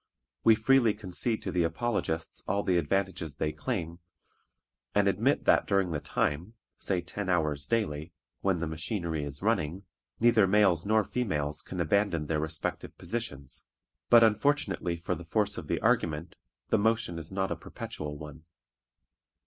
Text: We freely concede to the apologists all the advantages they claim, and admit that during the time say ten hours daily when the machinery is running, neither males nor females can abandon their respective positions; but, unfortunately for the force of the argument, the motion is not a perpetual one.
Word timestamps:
We 0.43 0.55
freely 0.55 0.95
concede 0.95 1.43
to 1.43 1.51
the 1.51 1.61
apologists 1.61 2.43
all 2.47 2.63
the 2.63 2.77
advantages 2.79 3.35
they 3.35 3.51
claim, 3.51 3.99
and 4.95 5.07
admit 5.07 5.45
that 5.45 5.67
during 5.67 5.91
the 5.91 5.99
time 5.99 6.55
say 6.79 7.01
ten 7.01 7.29
hours 7.29 7.67
daily 7.67 8.11
when 8.39 8.57
the 8.57 8.65
machinery 8.65 9.23
is 9.23 9.43
running, 9.43 9.83
neither 10.19 10.47
males 10.47 10.87
nor 10.87 11.03
females 11.03 11.61
can 11.61 11.79
abandon 11.79 12.25
their 12.25 12.39
respective 12.39 12.97
positions; 12.97 13.67
but, 14.09 14.23
unfortunately 14.23 14.95
for 14.95 15.13
the 15.13 15.23
force 15.23 15.59
of 15.59 15.67
the 15.67 15.79
argument, 15.81 16.35
the 16.69 16.79
motion 16.79 17.19
is 17.19 17.31
not 17.31 17.51
a 17.51 17.55
perpetual 17.55 18.17
one. 18.17 18.43